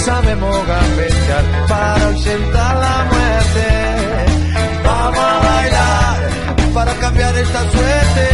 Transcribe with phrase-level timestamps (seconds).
[0.00, 3.68] Sabemos gambetear para ausentar la muerte.
[4.84, 6.30] Vamos a bailar
[6.74, 8.28] para cambiar esta suerte.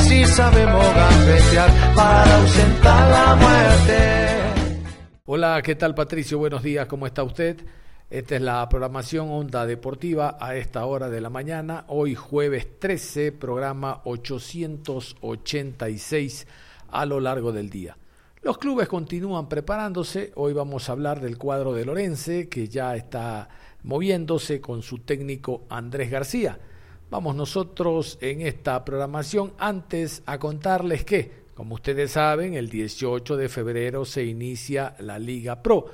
[0.00, 3.98] Si sabemos gambetear para ausentar la muerte.
[5.26, 6.38] Hola, ¿qué tal Patricio?
[6.38, 7.58] Buenos días, ¿cómo está usted?
[8.08, 11.84] Esta es la programación Onda Deportiva a esta hora de la mañana.
[11.88, 16.46] Hoy jueves 13, programa 886
[16.90, 17.96] a lo largo del día.
[18.46, 20.30] Los clubes continúan preparándose.
[20.36, 23.48] Hoy vamos a hablar del cuadro de Lorense, que ya está
[23.82, 26.56] moviéndose con su técnico Andrés García.
[27.10, 33.48] Vamos nosotros en esta programación antes a contarles que, como ustedes saben, el 18 de
[33.48, 35.86] febrero se inicia la Liga Pro,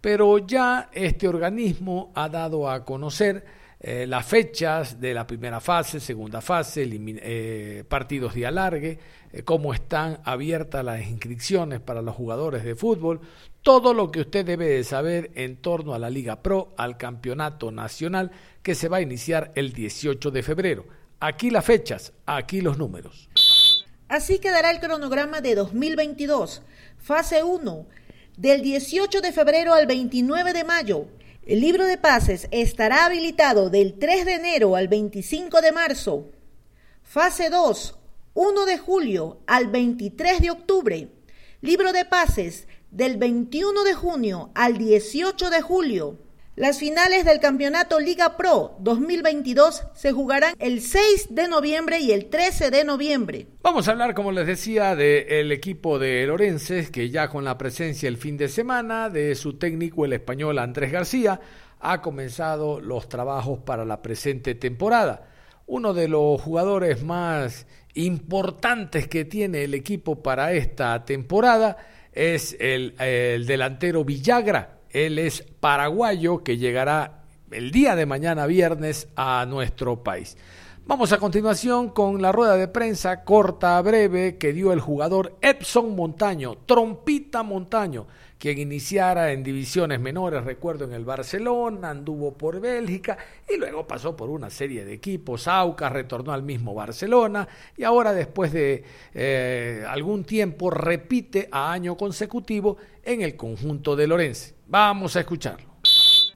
[0.00, 3.44] pero ya este organismo ha dado a conocer
[3.80, 8.98] eh, las fechas de la primera fase, segunda fase, eh, partidos de alargue,
[9.32, 13.20] eh, cómo están abiertas las inscripciones para los jugadores de fútbol,
[13.62, 17.70] todo lo que usted debe de saber en torno a la Liga Pro, al Campeonato
[17.70, 20.84] Nacional que se va a iniciar el 18 de febrero.
[21.20, 23.28] Aquí las fechas, aquí los números.
[24.08, 26.62] Así quedará el cronograma de 2022.
[26.96, 27.86] Fase 1,
[28.36, 31.06] del 18 de febrero al 29 de mayo.
[31.48, 36.26] El libro de pases estará habilitado del 3 de enero al 25 de marzo.
[37.02, 37.98] Fase 2,
[38.34, 41.08] 1 de julio al 23 de octubre.
[41.62, 46.18] Libro de pases del 21 de junio al 18 de julio.
[46.58, 52.26] Las finales del Campeonato Liga Pro 2022 se jugarán el 6 de noviembre y el
[52.26, 53.46] 13 de noviembre.
[53.62, 58.08] Vamos a hablar, como les decía, del equipo de Lorences, que ya con la presencia
[58.08, 61.40] el fin de semana de su técnico, el español Andrés García,
[61.78, 65.28] ha comenzado los trabajos para la presente temporada.
[65.68, 71.76] Uno de los jugadores más importantes que tiene el equipo para esta temporada
[72.12, 79.08] es el, el delantero Villagra él es paraguayo que llegará el día de mañana viernes
[79.16, 80.36] a nuestro país.
[80.88, 85.94] Vamos a continuación con la rueda de prensa corta, breve, que dio el jugador Epson
[85.94, 88.06] Montaño, Trompita Montaño,
[88.38, 94.16] quien iniciara en divisiones menores, recuerdo en el Barcelona, anduvo por Bélgica y luego pasó
[94.16, 98.82] por una serie de equipos, Aucas retornó al mismo Barcelona y ahora después de
[99.12, 104.54] eh, algún tiempo repite a año consecutivo en el conjunto de Lorense.
[104.66, 105.67] Vamos a escucharlo.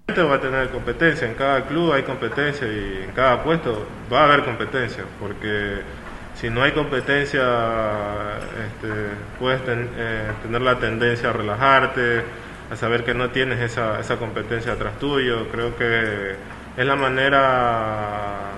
[0.09, 4.25] Va a tener competencia, en cada club hay competencia y en cada puesto va a
[4.25, 5.81] haber competencia, porque
[6.35, 7.41] si no hay competencia
[8.67, 8.93] este,
[9.39, 12.25] puedes eh, tener la tendencia a relajarte,
[12.71, 15.49] a saber que no tienes esa, esa competencia atrás tuyo.
[15.51, 16.37] Creo que
[16.77, 18.51] es la manera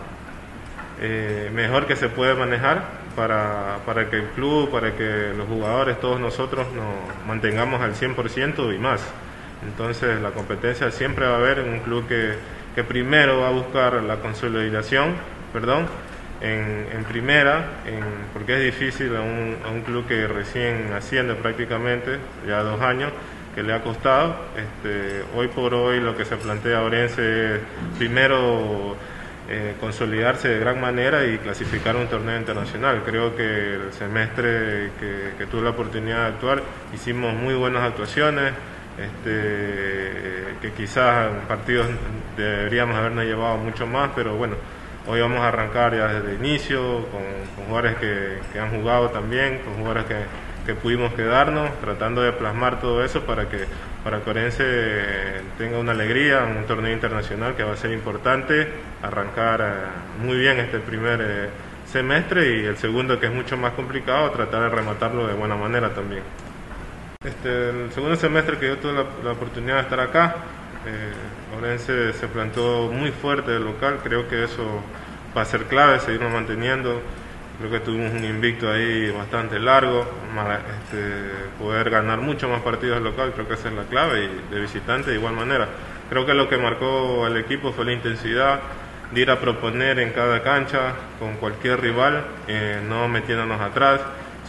[1.00, 2.82] eh, mejor que se puede manejar
[3.14, 8.74] para, para que el club, para que los jugadores, todos nosotros nos mantengamos al 100%
[8.74, 9.02] y más.
[9.62, 12.34] Entonces la competencia siempre va a haber en un club que,
[12.74, 15.14] que primero va a buscar la consolidación,
[15.52, 15.86] perdón,
[16.40, 17.64] en, en primera,
[18.32, 23.12] porque es difícil a un, a un, club que recién asciende prácticamente, ya dos años,
[23.54, 24.36] que le ha costado.
[24.56, 27.60] Este, hoy por hoy lo que se plantea Orense es
[27.96, 28.96] primero
[29.48, 33.02] eh, consolidarse de gran manera y clasificar un torneo internacional.
[33.04, 38.52] Creo que el semestre que, que tuve la oportunidad de actuar hicimos muy buenas actuaciones
[38.98, 41.86] este, que quizás en partidos
[42.36, 44.56] deberíamos habernos llevado mucho más, pero bueno,
[45.06, 47.22] hoy vamos a arrancar ya desde el inicio, con,
[47.66, 50.16] jugadores que, que, han jugado también, con jugadores que,
[50.66, 53.64] que, pudimos quedarnos, tratando de plasmar todo eso para que
[54.02, 54.64] para Corense
[55.56, 58.68] tenga una alegría, un torneo internacional que va a ser importante,
[59.02, 61.48] arrancar eh, muy bien este primer eh,
[61.86, 65.94] semestre y el segundo que es mucho más complicado, tratar de rematarlo de buena manera
[65.94, 66.22] también.
[67.24, 70.36] Este, el segundo semestre que yo tuve la, oportunidad de estar acá,
[70.86, 74.82] eh, Orense se plantó muy fuerte del local, creo que eso
[75.34, 77.00] va a ser clave, seguirnos manteniendo.
[77.58, 80.04] Creo que tuvimos un invicto ahí bastante largo,
[80.82, 84.60] este, poder ganar mucho más partidos local, creo que esa es la clave, y de
[84.60, 85.68] visitante de igual manera.
[86.10, 88.60] creo que lo que marcó el equipo fue la intensidad
[89.12, 94.00] de ir a proponer en cada cancha con cualquier rival, eh, no metiéndonos atrás,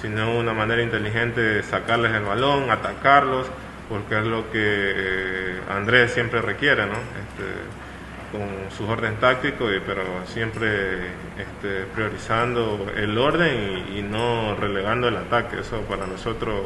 [0.01, 3.47] sino una manera inteligente de sacarles el balón, atacarlos,
[3.89, 6.93] porque es lo que eh, Andrés siempre requiere, ¿no?
[6.93, 7.85] Este,
[8.31, 11.07] con sus órdenes tácticos, pero siempre
[11.37, 15.59] este, priorizando el orden y, no relegando el ataque.
[15.59, 16.63] Eso para nosotros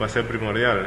[0.00, 0.86] va a ser primordial.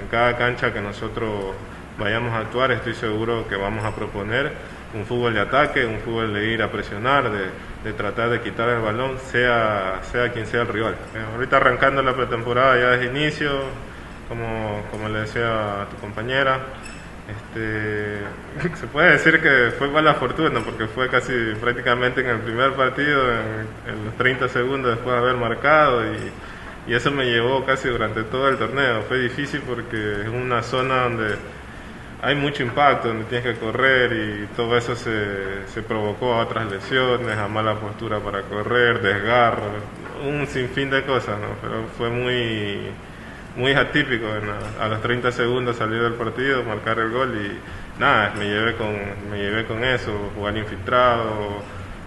[0.00, 1.54] En, cada cancha que nosotros
[1.98, 4.52] vayamos a actuar, estoy seguro que vamos a proponer
[4.96, 7.46] un fútbol de ataque, un fútbol de ir a presionar, de,
[7.84, 10.94] de tratar de quitar el balón, sea, sea quien sea el rival.
[11.14, 13.50] Eh, ahorita arrancando la pretemporada ya desde inicio,
[14.28, 16.60] como, como le decía tu compañera,
[17.28, 18.20] este,
[18.76, 23.22] se puede decir que fue mala fortuna porque fue casi prácticamente en el primer partido,
[23.32, 28.22] en, los 30 segundos después de haber marcado y, y, eso me llevó casi durante
[28.24, 29.02] todo el torneo.
[29.02, 31.36] Fue difícil porque es una zona donde
[32.22, 36.70] hay mucho impacto, donde tienes que correr y todo eso se, se provocó a otras
[36.70, 39.64] lesiones, a mala postura para correr, desgarro,
[40.26, 41.48] un sinfín de cosas, ¿no?
[41.60, 42.90] pero fue muy
[43.56, 44.26] muy atípico.
[44.80, 48.94] a los 30 segundos salir del partido, marcar el gol y nada, me llevé con,
[49.30, 51.62] me llevé con eso, jugar infiltrado,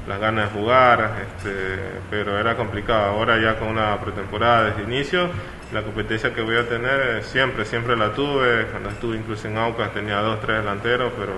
[0.07, 1.77] las ganas de jugar, este,
[2.09, 3.11] pero era complicado.
[3.11, 5.29] Ahora ya con una pretemporada desde inicio,
[5.73, 8.65] la competencia que voy a tener siempre, siempre la tuve.
[8.71, 11.33] Cuando estuve incluso en Aucas tenía dos, tres delanteros, pero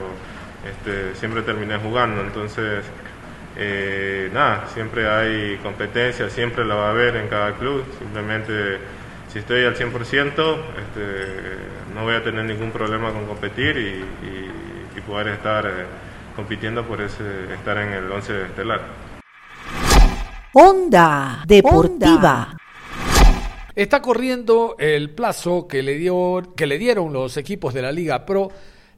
[0.70, 2.22] este, siempre terminé jugando.
[2.22, 2.86] Entonces,
[3.58, 7.84] eh, nada, siempre hay competencia, siempre la va a haber en cada club.
[8.00, 8.80] Simplemente
[9.32, 11.02] si estoy al 100%, este,
[11.94, 14.62] no voy a tener ningún problema con competir y,
[15.08, 15.86] poder estar eh,
[16.36, 17.24] compitiendo por ese,
[17.56, 18.82] estar en el 11 estelar.
[20.54, 22.61] Onda Deportiva.
[23.76, 28.26] Está corriendo el plazo que le, dio, que le dieron los equipos de la Liga
[28.26, 28.50] Pro,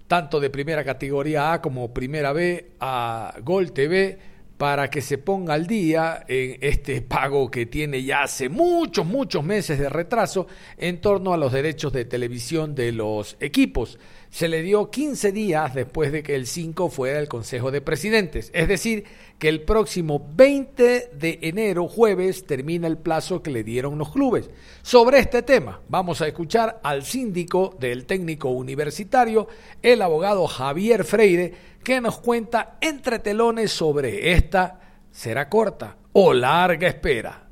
[0.08, 4.18] tanto de primera categoría A como primera B, a Gol TV
[4.58, 9.44] para que se ponga al día en este pago que tiene ya hace muchos, muchos
[9.44, 10.48] meses de retraso
[10.78, 14.00] en torno a los derechos de televisión de los equipos.
[14.34, 18.50] Se le dio 15 días después de que el 5 fuera el Consejo de Presidentes.
[18.56, 19.04] Es decir,
[19.38, 24.50] que el próximo 20 de enero, jueves, termina el plazo que le dieron los clubes.
[24.82, 29.48] Sobre este tema, vamos a escuchar al síndico del técnico universitario,
[29.84, 31.54] el abogado Javier Freire,
[31.84, 34.80] que nos cuenta entre telones sobre esta
[35.12, 37.50] será corta o larga espera.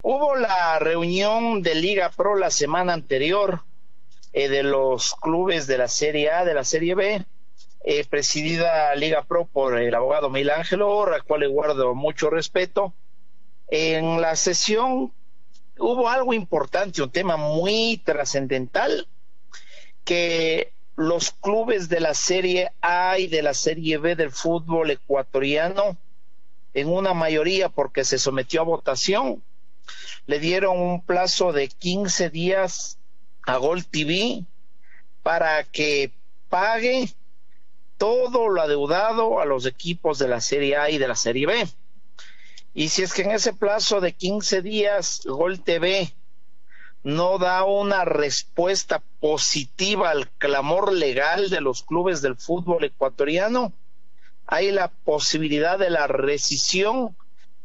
[0.00, 3.67] Hubo la reunión de Liga Pro la semana anterior
[4.32, 7.24] eh, de los clubes de la Serie A, de la Serie B,
[7.84, 12.92] eh, presidida Liga Pro por el abogado Mil Ángelo, al cual le guardo mucho respeto.
[13.68, 15.12] En la sesión
[15.78, 19.06] hubo algo importante, un tema muy trascendental,
[20.04, 25.96] que los clubes de la Serie A y de la Serie B del fútbol ecuatoriano,
[26.74, 29.42] en una mayoría porque se sometió a votación,
[30.26, 32.97] le dieron un plazo de 15 días
[33.48, 34.44] a Gol TV
[35.22, 36.12] para que
[36.50, 37.08] pague
[37.96, 41.66] todo lo adeudado a los equipos de la Serie A y de la Serie B.
[42.74, 46.12] Y si es que en ese plazo de 15 días Gol TV
[47.02, 53.72] no da una respuesta positiva al clamor legal de los clubes del fútbol ecuatoriano,
[54.46, 57.16] hay la posibilidad de la rescisión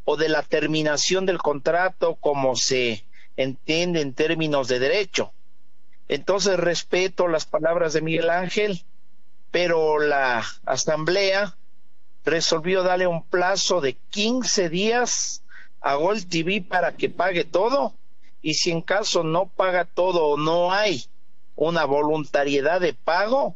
[0.06, 3.04] o de la terminación del contrato como se
[3.36, 5.34] entiende en términos de derecho.
[6.08, 8.84] Entonces respeto las palabras de Miguel Ángel,
[9.52, 11.56] pero la asamblea
[12.26, 15.44] resolvió darle un plazo de 15 días
[15.82, 17.94] a Gol TV para que pague todo
[18.42, 21.06] y si en caso no paga todo o no hay
[21.56, 23.56] una voluntariedad de pago,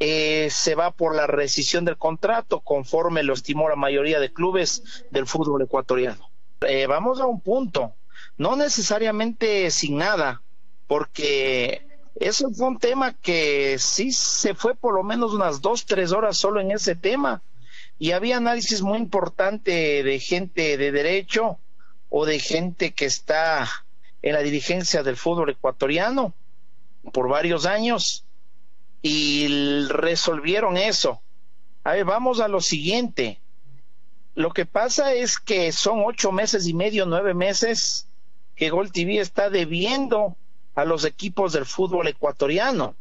[0.00, 5.04] eh, se va por la rescisión del contrato conforme lo estimó la mayoría de clubes
[5.10, 6.30] del fútbol ecuatoriano.
[6.62, 7.94] Eh, vamos a un punto,
[8.36, 10.42] no necesariamente sin nada,
[10.86, 11.83] porque
[12.16, 16.36] eso fue un tema que sí se fue por lo menos unas dos, tres horas
[16.36, 17.42] solo en ese tema
[17.98, 21.58] y había análisis muy importante de gente de derecho
[22.08, 23.68] o de gente que está
[24.22, 26.32] en la dirigencia del fútbol ecuatoriano
[27.12, 28.24] por varios años
[29.02, 31.20] y resolvieron eso.
[31.82, 33.40] A ver, vamos a lo siguiente.
[34.34, 38.08] Lo que pasa es que son ocho meses y medio, nueve meses
[38.56, 40.36] que Gol TV está debiendo
[40.74, 42.94] a los equipos del fútbol ecuatoriano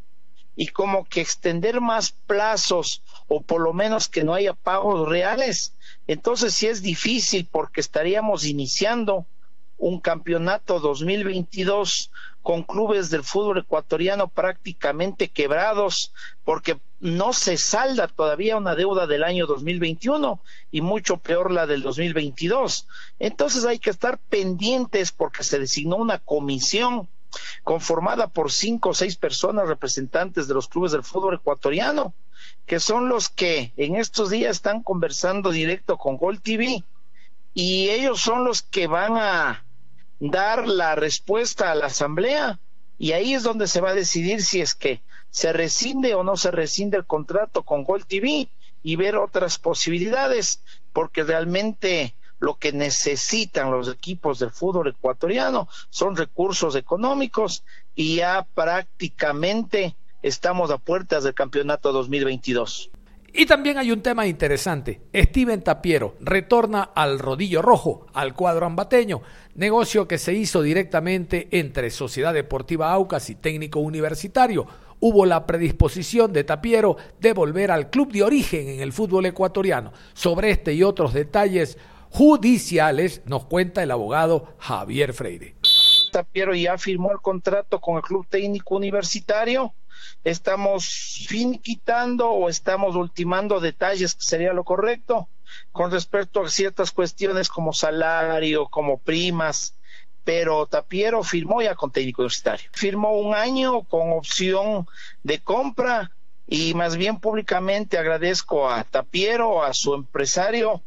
[0.55, 5.73] y como que extender más plazos o por lo menos que no haya pagos reales,
[6.07, 9.25] entonces sí es difícil porque estaríamos iniciando
[9.77, 12.11] un campeonato 2022
[12.41, 16.13] con clubes del fútbol ecuatoriano prácticamente quebrados
[16.43, 20.39] porque no se salda todavía una deuda del año 2021
[20.71, 22.87] y mucho peor la del 2022.
[23.19, 27.07] Entonces hay que estar pendientes porque se designó una comisión
[27.63, 32.13] conformada por cinco o seis personas representantes de los clubes del fútbol ecuatoriano,
[32.65, 36.83] que son los que en estos días están conversando directo con Gol TV
[37.53, 39.65] y ellos son los que van a
[40.19, 42.59] dar la respuesta a la asamblea
[42.97, 46.37] y ahí es donde se va a decidir si es que se rescinde o no
[46.37, 48.49] se rescinde el contrato con Gol TV
[48.83, 52.13] y ver otras posibilidades, porque realmente
[52.43, 57.63] lo que necesitan los equipos del fútbol ecuatoriano son recursos económicos
[57.95, 62.91] y ya prácticamente estamos a puertas del campeonato 2022.
[63.31, 64.99] Y también hay un tema interesante.
[65.15, 69.21] Steven Tapiero retorna al rodillo rojo, al cuadro ambateño,
[69.55, 74.67] negocio que se hizo directamente entre Sociedad Deportiva Aucas y Técnico Universitario.
[74.99, 79.93] Hubo la predisposición de Tapiero de volver al club de origen en el fútbol ecuatoriano.
[80.13, 81.77] Sobre este y otros detalles
[82.13, 85.55] judiciales nos cuenta el abogado Javier Freire.
[86.11, 89.73] Tapiero ya firmó el contrato con el Club Técnico Universitario
[90.23, 95.27] estamos finiquitando o estamos ultimando detalles, que sería lo correcto,
[95.71, 99.75] con respecto a ciertas cuestiones como salario, como primas,
[100.23, 102.69] pero Tapiero firmó ya con técnico universitario.
[102.71, 104.87] Firmó un año con opción
[105.23, 106.11] de compra
[106.47, 110.81] y más bien públicamente agradezco a Tapiero, a su empresario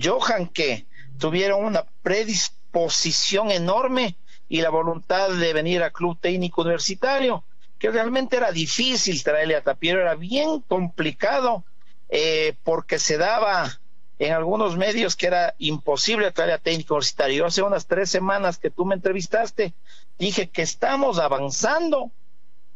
[0.00, 0.86] Johan, que
[1.18, 4.16] tuvieron una predisposición enorme
[4.48, 7.44] y la voluntad de venir al Club Técnico Universitario
[7.82, 11.64] que realmente era difícil traerle a Tapiero, era bien complicado
[12.10, 13.80] eh, porque se daba
[14.20, 17.38] en algunos medios que era imposible traerle a técnico universitario.
[17.38, 19.74] Yo hace unas tres semanas que tú me entrevistaste,
[20.16, 22.12] dije que estamos avanzando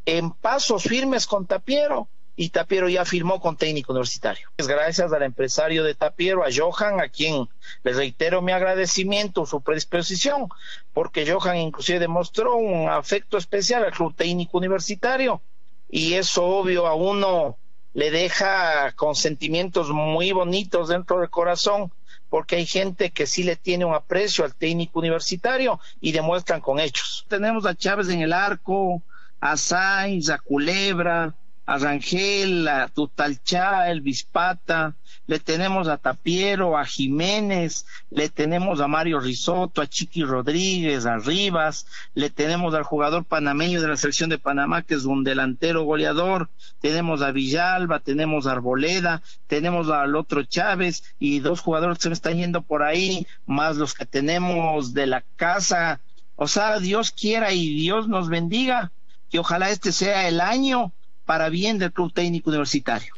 [0.07, 4.49] en pasos firmes con Tapiero y Tapiero ya firmó con técnico universitario.
[4.59, 7.49] Gracias al empresario de Tapiero, a Johan, a quien
[7.83, 10.49] le reitero mi agradecimiento, su predisposición,
[10.93, 15.41] porque Johan inclusive demostró un afecto especial al club técnico universitario
[15.89, 17.57] y eso obvio a uno
[17.95, 21.91] le deja con sentimientos muy bonitos dentro del corazón
[22.29, 26.81] porque hay gente que sí le tiene un aprecio al técnico universitario y demuestran con
[26.81, 27.25] hechos.
[27.29, 29.03] Tenemos a Chávez en el arco,
[29.41, 31.35] a Sainz, a Culebra,
[31.67, 34.95] a Rangel, a Tutalchá, el Vispata,
[35.27, 41.19] le tenemos a Tapiero, a Jiménez, le tenemos a Mario Risotto, a Chiqui Rodríguez, a
[41.19, 45.83] Rivas, le tenemos al jugador panameño de la selección de Panamá, que es un delantero
[45.83, 46.49] goleador,
[46.81, 52.09] tenemos a Villalba, tenemos a Arboleda, tenemos al otro Chávez y dos jugadores que se
[52.11, 56.01] me están yendo por ahí, más los que tenemos de la casa.
[56.37, 58.93] O sea, Dios quiera y Dios nos bendiga,
[59.31, 60.93] que ojalá este sea el año
[61.27, 63.13] para bien del Club Técnico Universitario.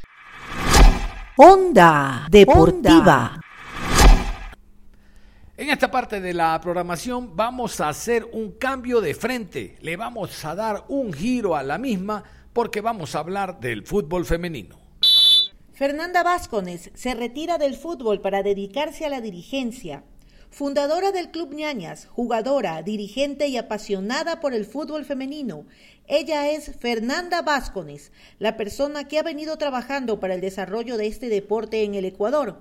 [1.36, 3.40] Onda Deportiva.
[5.56, 10.44] En esta parte de la programación vamos a hacer un cambio de frente, le vamos
[10.44, 14.76] a dar un giro a la misma porque vamos a hablar del fútbol femenino.
[15.72, 20.02] Fernanda Vázquez se retira del fútbol para dedicarse a la dirigencia.
[20.50, 25.66] Fundadora del Club Ñañas, jugadora, dirigente y apasionada por el fútbol femenino,
[26.08, 31.28] ella es Fernanda Vázquez, la persona que ha venido trabajando para el desarrollo de este
[31.28, 32.60] deporte en el Ecuador.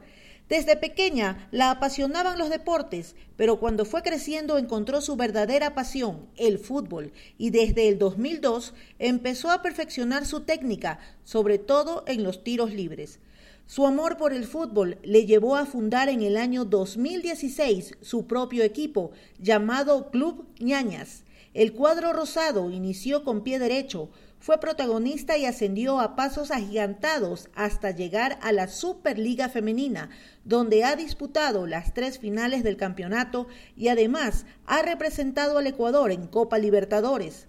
[0.49, 6.59] Desde pequeña la apasionaban los deportes, pero cuando fue creciendo encontró su verdadera pasión, el
[6.59, 12.73] fútbol, y desde el 2002 empezó a perfeccionar su técnica, sobre todo en los tiros
[12.73, 13.19] libres.
[13.67, 18.63] Su amor por el fútbol le llevó a fundar en el año 2016 su propio
[18.63, 21.25] equipo, llamado Club Ñañas.
[21.53, 24.09] El cuadro rosado inició con pie derecho,
[24.39, 30.11] fue protagonista y ascendió a pasos agigantados hasta llegar a la Superliga Femenina,
[30.45, 36.27] donde ha disputado las tres finales del campeonato y además ha representado al Ecuador en
[36.27, 37.47] Copa Libertadores.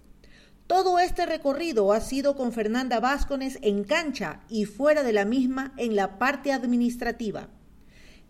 [0.69, 5.73] Todo este recorrido ha sido con Fernanda Vázquez en cancha y fuera de la misma
[5.77, 7.49] en la parte administrativa.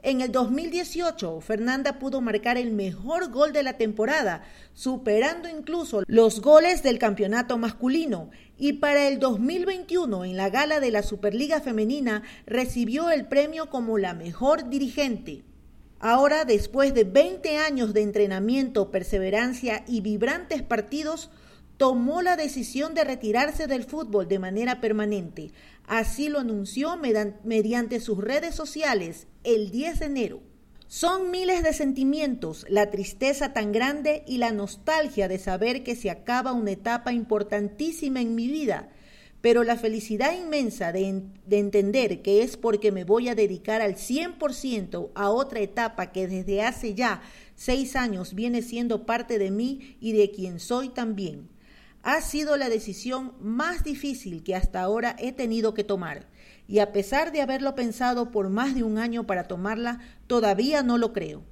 [0.04, 4.44] En el 2018, Fernanda pudo marcar el mejor gol de la temporada,
[4.74, 8.30] superando incluso los goles del campeonato masculino.
[8.58, 13.98] Y para el 2021, en la gala de la Superliga Femenina, recibió el premio como
[13.98, 15.44] la mejor dirigente.
[16.00, 21.30] Ahora, después de 20 años de entrenamiento, perseverancia y vibrantes partidos,
[21.80, 25.54] tomó la decisión de retirarse del fútbol de manera permanente.
[25.88, 30.42] Así lo anunció mediante sus redes sociales el 10 de enero.
[30.88, 36.10] Son miles de sentimientos, la tristeza tan grande y la nostalgia de saber que se
[36.10, 38.90] acaba una etapa importantísima en mi vida,
[39.40, 45.12] pero la felicidad inmensa de, entender que es porque me voy a dedicar al 100%
[45.16, 47.22] a otra etapa que desde hace ya
[47.56, 51.58] seis años viene siendo parte de mí y de quien soy también.
[52.02, 56.28] Ha sido la decisión más difícil que hasta ahora he tenido que tomar
[56.70, 60.98] y a pesar de haberlo pensado por más de un año para tomarla, todavía no
[60.98, 61.44] lo creo.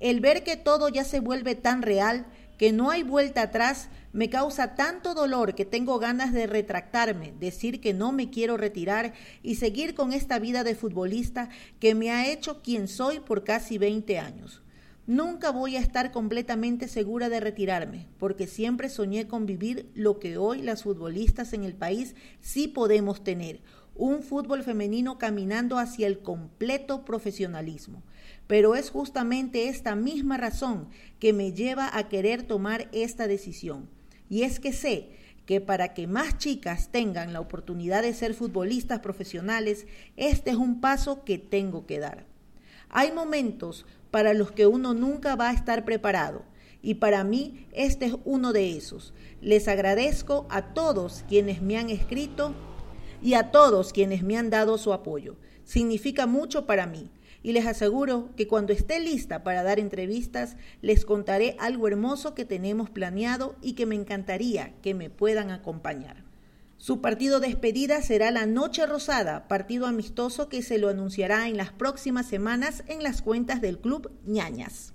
[0.00, 2.26] El ver que todo ya se vuelve tan real,
[2.58, 7.82] que no hay vuelta atrás, me causa tanto dolor que tengo ganas de retractarme, decir
[7.82, 9.12] que no me quiero retirar
[9.42, 13.76] y seguir con esta vida de futbolista que me ha hecho quien soy por casi
[13.76, 14.62] 20 años.
[15.06, 20.36] Nunca voy a estar completamente segura de retirarme, porque siempre soñé con vivir lo que
[20.36, 23.60] hoy las futbolistas en el país sí podemos tener,
[23.94, 28.02] un fútbol femenino caminando hacia el completo profesionalismo.
[28.48, 30.88] Pero es justamente esta misma razón
[31.20, 33.88] que me lleva a querer tomar esta decisión.
[34.28, 35.10] Y es que sé
[35.46, 39.86] que para que más chicas tengan la oportunidad de ser futbolistas profesionales,
[40.16, 42.26] este es un paso que tengo que dar.
[42.88, 46.42] Hay momentos para los que uno nunca va a estar preparado
[46.86, 49.12] y para mí este es uno de esos.
[49.40, 52.54] Les agradezco a todos quienes me han escrito
[53.20, 55.34] y a todos quienes me han dado su apoyo.
[55.64, 57.10] Significa mucho para mí
[57.42, 62.44] y les aseguro que cuando esté lista para dar entrevistas les contaré algo hermoso que
[62.44, 66.25] tenemos planeado y que me encantaría que me puedan acompañar.
[66.78, 71.56] Su partido de despedida será la Noche Rosada, partido amistoso que se lo anunciará en
[71.56, 74.92] las próximas semanas en las cuentas del club ñañas.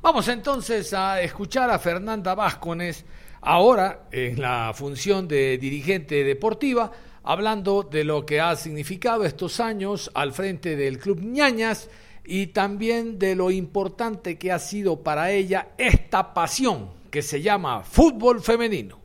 [0.00, 3.04] Vamos entonces a escuchar a Fernanda Vázquez,
[3.40, 6.92] ahora en la función de dirigente deportiva,
[7.24, 11.90] hablando de lo que ha significado estos años al frente del Club Ñañas
[12.24, 17.82] y también de lo importante que ha sido para ella esta pasión que se llama
[17.82, 18.97] fútbol femenino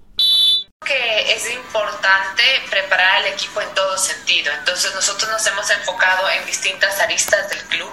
[0.83, 4.51] que es importante preparar al equipo en todo sentido.
[4.53, 7.91] Entonces nosotros nos hemos enfocado en distintas aristas del club,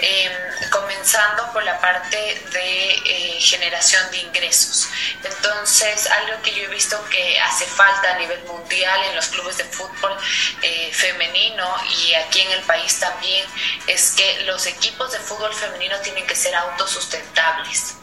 [0.00, 0.32] em,
[0.70, 2.16] comenzando por la parte
[2.52, 4.88] de eh, generación de ingresos.
[5.22, 9.56] Entonces algo que yo he visto que hace falta a nivel mundial en los clubes
[9.56, 10.16] de fútbol
[10.62, 13.46] eh, femenino y aquí en el país también
[13.86, 17.96] es que los equipos de fútbol femenino tienen que ser autosustentables.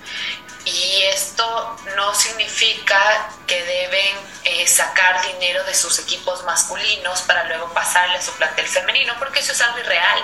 [0.65, 2.97] Y esto no significa
[3.47, 8.67] que deben eh, sacar dinero de sus equipos masculinos para luego pasarle a su plantel
[8.67, 10.23] femenino, porque eso es algo irreal.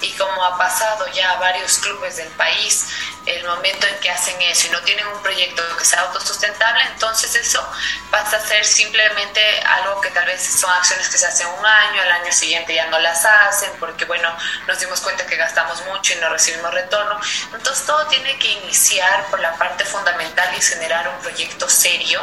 [0.00, 2.88] Y como ha pasado ya a varios clubes del país,
[3.26, 7.34] el momento en que hacen eso y no tienen un proyecto que sea autosustentable, entonces
[7.34, 7.68] eso
[8.10, 12.02] pasa a ser simplemente algo que tal vez son acciones que se hacen un año,
[12.02, 14.32] al año siguiente ya no las hacen, porque bueno,
[14.66, 17.18] nos dimos cuenta que gastamos mucho y no recibimos retorno.
[17.52, 22.22] Entonces todo tiene que iniciar por la parte fundamental y generar un proyecto serio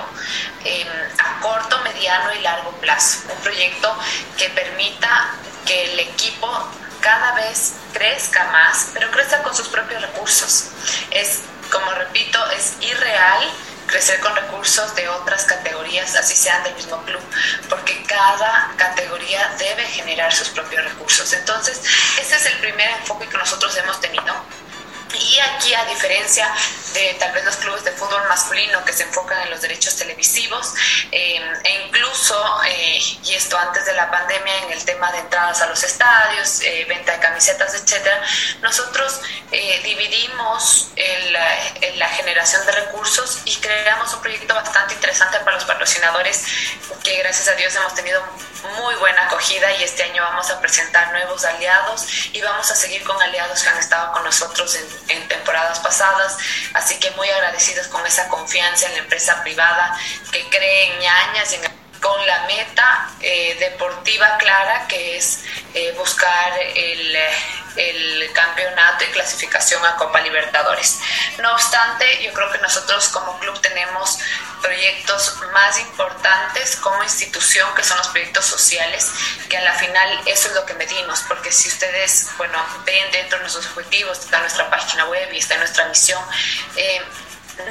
[0.64, 0.88] em,
[1.20, 3.20] a corto, mediano y largo plazo.
[3.30, 3.98] Un proyecto
[4.38, 5.36] que permita
[5.66, 6.72] que el equipo
[7.04, 10.70] cada vez crezca más, pero crezca con sus propios recursos.
[11.12, 13.52] Es, como repito, es irreal
[13.88, 17.22] crecer con recursos de otras categorías, así sean del mismo club,
[17.70, 21.32] porque cada categoría debe generar sus propios recursos.
[21.34, 21.82] Entonces,
[22.20, 24.34] ese es el primer enfoque que nosotros hemos tenido
[25.14, 26.48] y aquí, a diferencia
[26.94, 30.74] de tal vez los clubes de fútbol masculino que se enfocan en los derechos televisivos,
[31.12, 32.36] eh, e incluso,
[33.34, 36.86] y esto antes de la pandemia, en el tema de entradas a los estadios, eh,
[36.88, 38.22] venta de camisetas, etcétera,
[38.62, 39.22] nosotros
[39.84, 40.90] dividimos
[41.96, 46.44] la generación de recursos y creamos un proyecto bastante interesante para los patrocinadores
[47.04, 48.24] que gracias a Dios hemos tenido
[48.78, 53.04] muy buena acogida y este año vamos a presentar nuevos aliados y vamos a seguir
[53.04, 56.38] con aliados que han estado con nosotros en en temporadas pasadas,
[56.74, 59.98] así que muy agradecidos con esa confianza en la empresa privada
[60.32, 61.54] que cree en ñañas
[62.04, 65.40] con la meta eh, deportiva clara que es
[65.74, 67.18] eh, buscar el,
[67.78, 71.00] el, campeonato y clasificación a Copa Libertadores.
[71.40, 74.20] No obstante, yo creo que nosotros como club tenemos
[74.62, 79.10] proyectos más importantes como institución, que son los proyectos sociales,
[79.50, 83.38] que a la final eso es lo que medimos, porque si ustedes, bueno, ven dentro
[83.38, 86.22] de nuestros objetivos, está nuestra página web y está nuestra misión,
[86.76, 87.02] eh,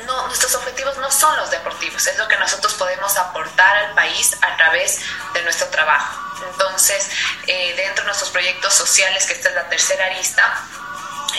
[0.07, 4.37] no, nuestros objetivos no son los deportivos, es lo que nosotros podemos aportar al país
[4.41, 5.01] a través
[5.35, 6.21] de nuestro trabajo.
[6.51, 7.09] Entonces,
[7.47, 10.61] eh, dentro de nuestros proyectos sociales, que esta es la tercera arista,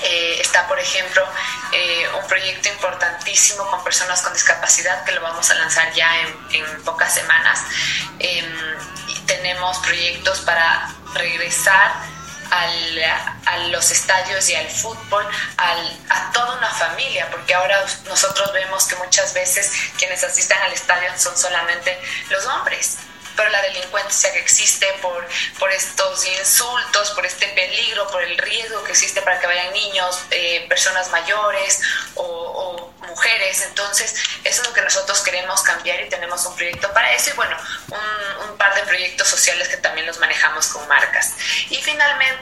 [0.02, 1.26] eh, está, por ejemplo,
[1.72, 6.10] eh, un proyecto importantísimo con personas con discapacidad que lo vamos a lanzar ya
[6.52, 7.62] en, pocas semanas.
[8.20, 8.78] Em,
[9.08, 11.94] y tenemos proyectos para regresar
[13.46, 18.96] a los estadios y al fútbol a toda una familia, porque ahora nosotros vemos que
[18.98, 22.98] muchas veces quienes asisten al estadio son solamente los hombres
[23.36, 25.28] pero la delincuencia que existe por,
[25.60, 30.20] por estos insultos, por este peligro, por el riesgo que existe para que vayan niños,
[30.32, 31.82] eh, personas mayores
[32.16, 33.62] o, mujeres.
[33.68, 37.34] Entonces, eso es lo que nosotros queremos cambiar y tenemos un proyecto para eso y
[37.34, 37.56] bueno,
[37.90, 41.34] un, un par de proyectos sociales que también los manejamos con marcas.
[41.70, 42.33] Y finalmente,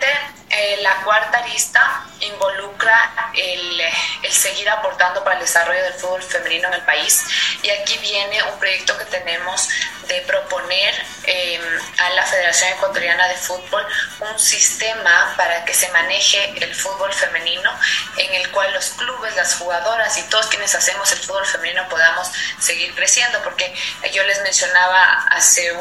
[0.82, 3.82] la cuarta arista involucra el,
[4.24, 7.24] el seguir aportando para el desarrollo del fútbol femenino en el país.
[7.63, 9.70] Y aquí viene un proyecto que tenemos
[10.08, 11.62] de proponer em,
[12.00, 13.86] a la Federación Ecuatoriana de Fútbol
[14.20, 17.72] un sistema para que se maneje el fútbol femenino
[18.18, 22.30] en el cual los clubes, las jugadoras y todos quienes hacemos el fútbol femenino podamos
[22.60, 23.74] seguir creciendo, porque
[24.14, 25.72] yo les mencionaba hace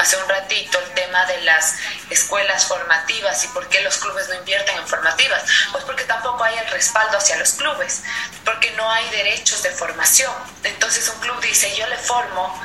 [0.00, 1.74] hace un ratito el tema de las
[2.08, 5.44] escuelas formativas y por qué los clubes no invierten en formativas.
[5.72, 8.02] Pues porque tampoco hay el respaldo hacia los clubes,
[8.44, 10.32] porque no hay derechos de formación.
[10.64, 12.60] Entonces un club dice, yo le formo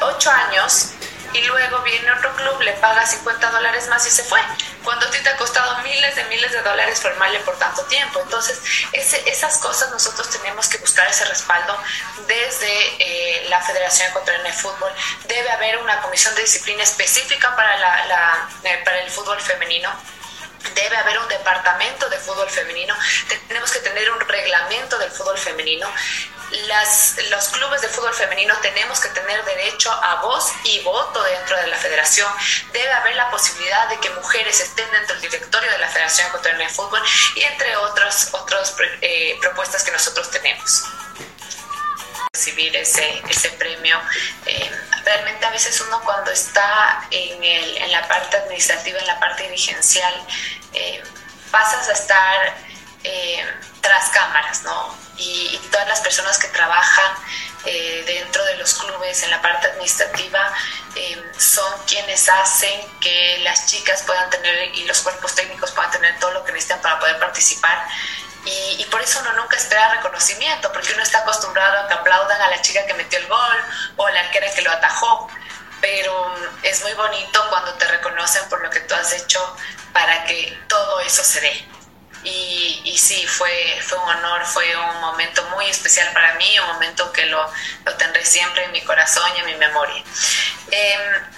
[0.00, 0.92] ocho años
[1.32, 4.40] y luego viene otro club, le paga 50 dólares más y se fue,
[4.84, 8.20] cuando a ti te ha costado miles de miles de dólares formarle por tanto tiempo.
[8.20, 8.60] Entonces,
[8.92, 11.76] esas cosas nosotros tenemos que buscar ese respaldo
[12.26, 14.92] desde eh, la Federación Ecuatoriana de Fútbol.
[15.26, 19.90] Debe haber una comisión de disciplina específica para, la, eh, para el fútbol femenino
[20.74, 22.94] debe haber un departamento de fútbol femenino,
[23.48, 25.90] tenemos que tener un reglamento del fútbol femenino
[26.68, 31.56] las, los clubes de fútbol femenino tenemos que tener derecho a voz y voto dentro
[31.56, 32.28] de la federación.
[32.72, 36.64] Debe haber la posibilidad de que mujeres estén dentro del directorio de la Federación Ecuatoriana
[36.64, 37.02] de Fútbol
[37.36, 40.84] y entre otras otras eh, propuestas que nosotros tenemos
[42.34, 44.00] recibir ese, ese premio.
[44.46, 44.70] Eh,
[45.04, 49.44] realmente a veces uno cuando está en, el, en, la parte administrativa, en la parte
[49.44, 50.14] dirigencial,
[50.72, 51.02] eh,
[51.50, 52.56] pasas a estar
[53.80, 55.01] tras cámaras, ¿no?
[55.16, 57.14] Y, todas las personas que trabajan
[57.64, 60.52] eh, dentro de los clubes en la parte administrativa
[60.94, 66.18] eh, son quienes hacen que las chicas puedan tener y los cuerpos técnicos puedan tener
[66.18, 67.86] todo lo que necesitan para poder participar.
[68.44, 72.50] Y, por eso uno nunca espera reconocimiento, porque uno está acostumbrado a que aplaudan a
[72.50, 73.56] la chica que metió el gol
[73.96, 75.28] o a la arquera que lo atajó.
[75.80, 79.56] Pero es muy bonito cuando te reconocen por lo que tú has hecho
[79.92, 81.71] para que todo eso se dé.
[82.24, 86.68] Y, y, sí, fue, fue un honor, fue un momento muy especial para mí, un
[86.68, 87.50] momento que lo,
[87.84, 90.04] lo tendré siempre en mi corazón y en mi memoria.
[90.70, 91.32] Em,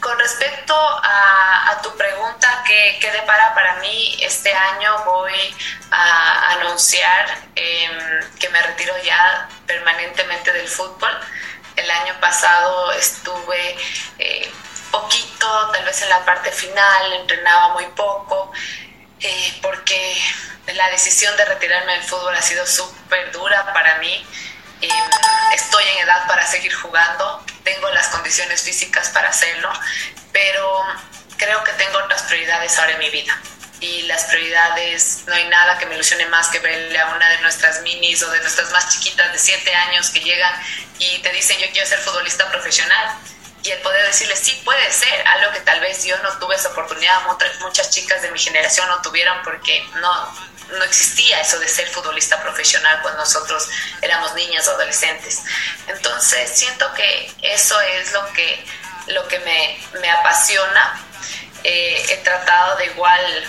[0.00, 5.04] con respecto a, a, tu pregunta, ¿qué, ¿qué, depara para mí este año?
[5.04, 5.56] Voy
[5.90, 11.10] a anunciar em, que me retiro ya permanentemente del fútbol.
[11.76, 13.76] El año pasado estuve
[14.18, 14.52] eh,
[14.90, 18.52] poquito, tal vez en la parte final, entrenaba muy poco.
[19.20, 20.16] Eh, porque
[20.74, 24.26] la decisión de retirarme del fútbol ha sido súper dura para mí.
[24.82, 24.88] Eh,
[25.54, 29.72] estoy en edad para seguir jugando, tengo las condiciones físicas para hacerlo,
[30.32, 30.84] pero
[31.38, 33.40] creo que tengo otras prioridades ahora en mi vida.
[33.80, 37.38] Y las prioridades, no hay nada que me ilusione más que verle a una de
[37.38, 40.54] nuestras minis o de nuestras más chiquitas de 7 años que llegan
[40.98, 43.18] y te dicen yo quiero ser futbolista profesional
[43.66, 46.68] y el poder decirle, sí, puede ser, algo que tal vez yo no tuve esa
[46.68, 47.22] oportunidad,
[47.60, 50.34] muchas chicas de mi generación no tuvieron porque no,
[50.70, 53.68] no existía eso de ser futbolista profesional cuando nosotros
[54.02, 55.42] éramos niñas o adolescentes.
[55.88, 58.64] Entonces siento que eso es lo que,
[59.08, 61.02] lo que me, me apasiona.
[61.64, 63.44] Eh, he tratado de igual,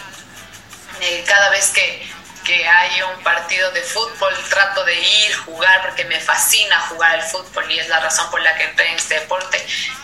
[1.01, 2.12] eh, cada vez que
[2.47, 7.21] que hay un partido de fútbol, trato de ir, jugar, porque me fascina jugar al
[7.21, 9.57] fútbol y es la razón por la que entré en este deporte.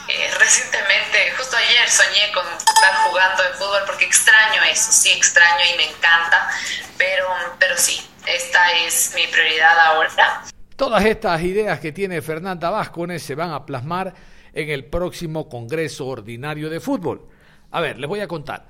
[0.09, 5.63] Eh, recientemente, justo ayer soñé con estar jugando de fútbol porque extraño eso, sí extraño
[5.73, 6.49] y me encanta,
[6.97, 10.43] pero, pero sí, esta es mi prioridad ahora.
[10.75, 14.13] Todas estas ideas que tiene Fernanda Vázquez se van a plasmar
[14.51, 17.25] en el próximo Congreso Ordinario de Fútbol.
[17.71, 18.65] A ver, les voy a contar.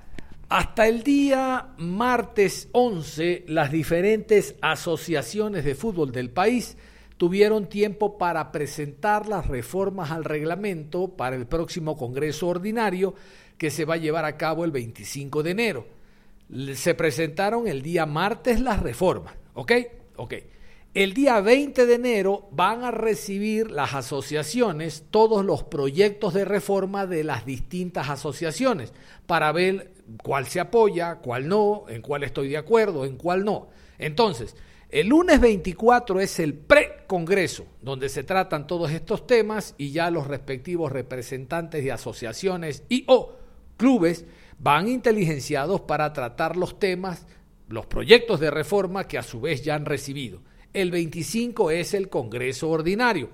[0.56, 6.76] Hasta el día martes 11, las diferentes asociaciones de fútbol del país
[7.16, 13.16] tuvieron tiempo para presentar las reformas al reglamento para el próximo Congreso Ordinario
[13.58, 15.86] que se va a llevar a cabo el 25 de enero.
[16.74, 19.72] Se presentaron el día martes las reformas, ¿ok?
[20.14, 20.34] Ok.
[20.94, 27.08] El día 20 de enero van a recibir las asociaciones todos los proyectos de reforma
[27.08, 28.92] de las distintas asociaciones
[29.26, 33.68] para ver cuál se apoya, cuál no, en cuál estoy de acuerdo, en cuál no.
[33.98, 34.56] Entonces,
[34.90, 40.26] el lunes 24 es el pre-congreso, donde se tratan todos estos temas y ya los
[40.26, 43.34] respectivos representantes de asociaciones y o
[43.76, 44.24] clubes
[44.58, 47.26] van inteligenciados para tratar los temas,
[47.68, 50.42] los proyectos de reforma que a su vez ya han recibido.
[50.72, 53.30] El 25 es el Congreso Ordinario.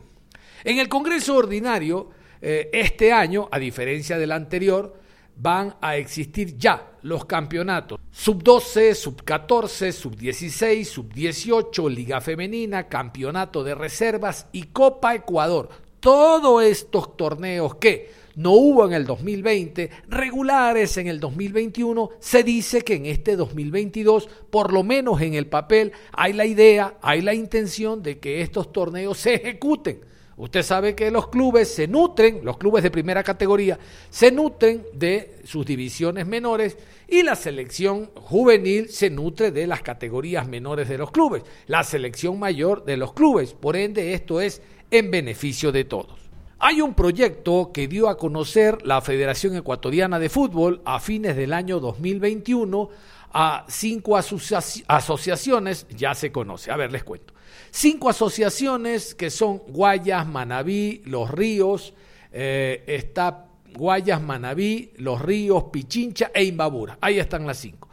[0.64, 4.94] En el Congreso Ordinario, eh, este año, a diferencia del anterior,
[5.42, 12.20] van a existir ya los campeonatos sub 12, sub 14, sub 16, sub 18, Liga
[12.20, 15.68] Femenina, Campeonato de Reservas y Copa Ecuador.
[16.00, 22.82] Todos estos torneos que no hubo en el 2020, regulares en el 2021, se dice
[22.82, 27.34] que en este 2022, por lo menos en el papel, hay la idea, hay la
[27.34, 30.09] intención de que estos torneos se ejecuten.
[30.40, 35.34] Usted sabe que los clubes se nutren, los clubes de primera categoría, se nutren de
[35.44, 41.10] sus divisiones menores y la selección juvenil se nutre de las categorías menores de los
[41.10, 43.52] clubes, la selección mayor de los clubes.
[43.52, 46.19] Por ende, esto es en beneficio de todos.
[46.62, 51.54] Hay un proyecto que dio a conocer la Federación Ecuatoriana de Fútbol a fines del
[51.54, 52.90] año 2021
[53.32, 56.70] a cinco asociaciones, ya se conoce.
[56.70, 57.32] A ver, les cuento.
[57.70, 61.94] Cinco asociaciones que son Guayas, Manabí, Los Ríos,
[62.30, 66.98] eh, está Guayas, Manabí, Los Ríos, Pichincha e Imbabura.
[67.00, 67.88] Ahí están las cinco.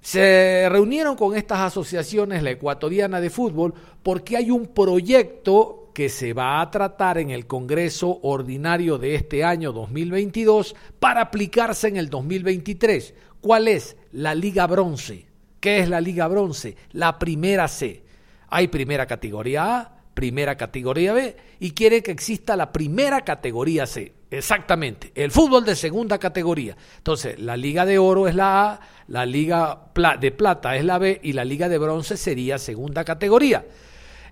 [0.00, 6.34] Se reunieron con estas asociaciones, la ecuatoriana de fútbol, porque hay un proyecto que se
[6.34, 12.10] va a tratar en el Congreso Ordinario de este año 2022 para aplicarse en el
[12.10, 13.14] 2023.
[13.40, 13.96] ¿Cuál es?
[14.12, 15.24] La Liga Bronce.
[15.58, 16.76] ¿Qué es la Liga Bronce?
[16.92, 18.04] La primera C.
[18.48, 24.12] Hay primera categoría A, primera categoría B y quiere que exista la primera categoría C.
[24.30, 26.76] Exactamente, el fútbol de segunda categoría.
[26.98, 29.86] Entonces, la Liga de Oro es la A, la Liga
[30.20, 33.64] de Plata es la B y la Liga de Bronce sería segunda categoría.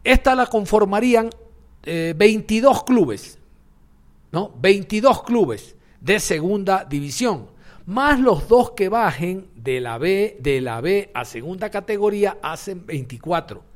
[0.05, 1.31] Esta la conformarían
[1.85, 3.39] 22 eh, clubes,
[4.33, 4.53] ¿no?
[4.61, 7.47] 22 clubes de segunda división,
[7.87, 12.85] más los dos que bajen de la B, de la B a segunda categoría hacen
[12.87, 13.75] 24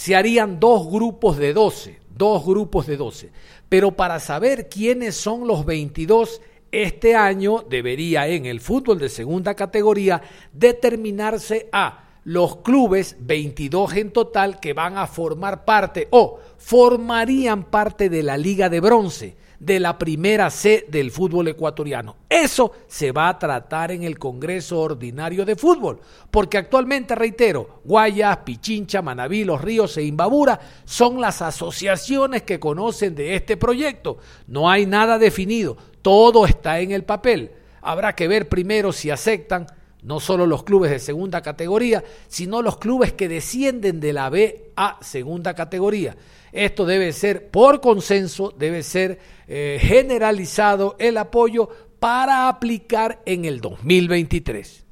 [0.00, 3.30] se harían dos grupos de 12, dos grupos de 12.
[3.68, 6.40] Pero para saber quiénes son los 22,
[6.72, 10.22] este año debería en el fútbol de segunda categoría
[10.54, 18.08] determinarse a los clubes, 22 en total, que van a formar parte o formarían parte
[18.08, 22.18] de la Liga de Bronce de la primera C del fútbol ecuatoriano.
[22.28, 25.98] Eso se va a tratar en el Congreso Ordinario de Fútbol,
[26.30, 33.16] porque actualmente, reitero, Guayas, Pichincha, Manaví, Los Ríos e Imbabura son las asociaciones que conocen
[33.16, 34.18] de este proyecto.
[34.46, 37.50] No hay nada definido, todo está en el papel.
[37.82, 39.66] Habrá que ver primero si aceptan
[40.02, 44.72] no solo los clubes de segunda categoría, sino los clubes que descienden de la B
[44.76, 46.16] a segunda categoría.
[46.52, 53.60] Esto debe ser por consenso, debe ser eh, generalizado el apoyo para aplicar en el
[53.60, 54.84] 2023.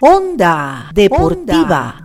[0.00, 2.02] Onda Deportiva.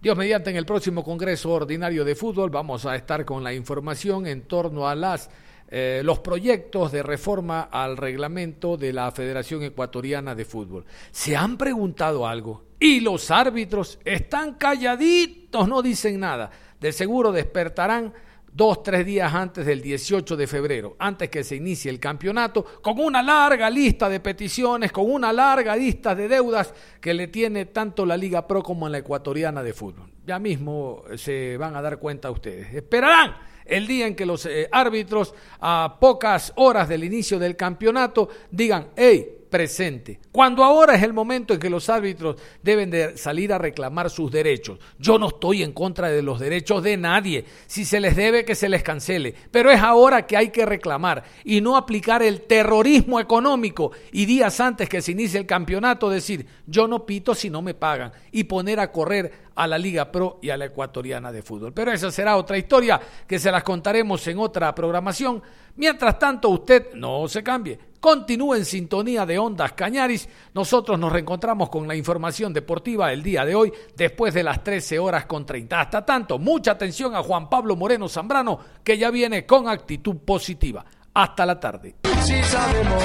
[0.00, 4.26] Dios mediante en el próximo Congreso Ordinario de Fútbol vamos a estar con la información
[4.26, 5.28] en torno a las
[5.70, 10.84] eh, los proyectos de reforma al reglamento de la Federación Ecuatoriana de Fútbol.
[11.10, 12.64] ¿Se han preguntado algo?
[12.78, 18.12] Y los árbitros están calladitos, no dicen nada de seguro despertarán
[18.52, 22.98] dos, tres días antes del 18 de febrero, antes que se inicie el campeonato, con
[22.98, 28.04] una larga lista de peticiones, con una larga lista de deudas que le tiene tanto
[28.04, 30.10] la Liga Pro como la Ecuatoriana de Fútbol.
[30.26, 32.74] Ya mismo se van a dar cuenta ustedes.
[32.74, 38.28] Esperarán el día en que los eh, árbitros, a pocas horas del inicio del campeonato,
[38.50, 40.20] digan, hey, presente.
[40.32, 44.30] Cuando ahora es el momento en que los árbitros deben de salir a reclamar sus
[44.30, 44.78] derechos.
[44.98, 47.44] Yo no estoy en contra de los derechos de nadie.
[47.66, 49.34] Si se les debe, que se les cancele.
[49.50, 54.60] Pero es ahora que hay que reclamar y no aplicar el terrorismo económico y días
[54.60, 58.44] antes que se inicie el campeonato decir, yo no pito si no me pagan y
[58.44, 61.74] poner a correr a la Liga Pro y a la Ecuatoriana de Fútbol.
[61.74, 65.42] Pero esa será otra historia que se las contaremos en otra programación.
[65.76, 67.78] Mientras tanto, usted no se cambie.
[68.00, 70.26] Continúe en sintonía de Ondas Cañaris.
[70.54, 74.98] Nosotros nos reencontramos con la información deportiva el día de hoy, después de las 13
[74.98, 75.78] horas con 30.
[75.78, 80.82] Hasta tanto, mucha atención a Juan Pablo Moreno Zambrano, que ya viene con actitud positiva.
[81.12, 81.96] Hasta la tarde.
[82.22, 83.04] Si sabemos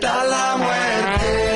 [0.00, 1.47] para la muerte.